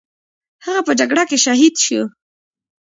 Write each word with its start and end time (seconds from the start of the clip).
هغه 0.65 0.81
په 0.87 0.93
جګړه 0.99 1.23
کې 1.29 1.37
شهید 1.45 1.75
شو. 1.85 2.01